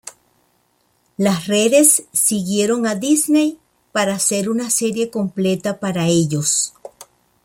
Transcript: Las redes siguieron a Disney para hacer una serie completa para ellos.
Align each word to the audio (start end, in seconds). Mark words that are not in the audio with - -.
Las 1.15 1.45
redes 1.45 2.05
siguieron 2.11 2.87
a 2.87 2.95
Disney 2.95 3.59
para 3.91 4.15
hacer 4.15 4.49
una 4.49 4.71
serie 4.71 5.11
completa 5.11 5.79
para 5.79 6.07
ellos. 6.07 6.73